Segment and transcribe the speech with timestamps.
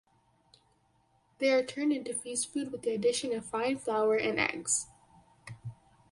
[1.37, 4.87] They are turned into feast food with the addition of fine flour and eggs.